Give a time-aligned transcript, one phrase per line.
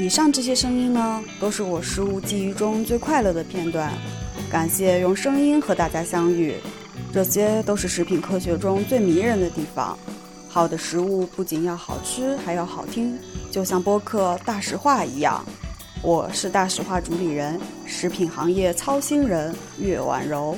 [0.00, 3.92] 以上这些声音呢都是我食物记忆中最快乐的片段
[4.50, 6.54] 感谢用声音和大家相遇。
[7.12, 9.98] 这些都是食品科学中最迷人的地方
[10.48, 13.18] 好的食物不仅要好吃还要好听
[13.50, 15.44] 就像播客大实话一样。
[16.02, 20.56] 我是大实话主理人食品行业操心人岳婉柔。